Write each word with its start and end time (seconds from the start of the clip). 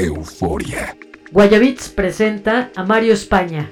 Euforia. 0.00 0.96
Guayabits 1.32 1.88
presenta 1.88 2.70
a 2.76 2.84
Mario 2.84 3.12
España. 3.14 3.68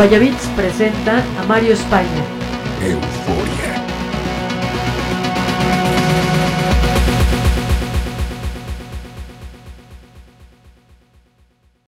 Guayabits 0.00 0.46
presenta 0.56 1.22
a 1.38 1.44
Mario 1.46 1.74
España. 1.74 2.19